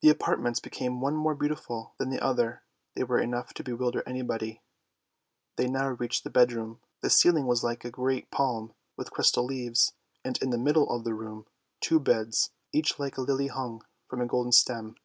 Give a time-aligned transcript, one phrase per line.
[0.00, 2.62] The apartments became one more beautiful than the other;
[2.94, 4.62] they were enough to bewilder anybody.
[5.56, 6.80] They now reached the bedroom.
[7.02, 9.92] The ceiling was like a great palm with crystal leaves,
[10.24, 11.44] and in the middle of the room
[11.82, 14.96] two beds, each like a lily hung from a golden stem.